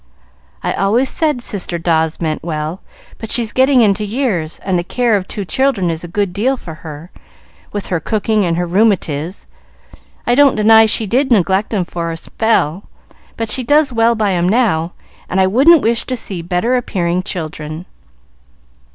[0.63, 2.81] "I always said Sister Dawes meant well;
[3.19, 6.57] but she's getting into years, and the care of two children is a good deal
[6.57, 7.11] for her,
[7.71, 9.45] with her cooking and her rheumatiz.
[10.25, 12.85] I don't deny she did neglect 'em for a spell,
[13.37, 14.93] but she does well by 'em now,
[15.29, 17.85] and I wouldn't wish to see better appearing children."